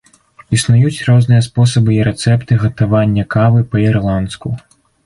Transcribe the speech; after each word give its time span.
Існуюць 0.57 1.05
розныя 1.09 1.41
спосабы 1.49 1.91
і 1.99 2.09
рэцэпты 2.09 2.61
гатавання 2.67 3.31
кавы 3.39 3.59
па-ірландску. 3.77 4.61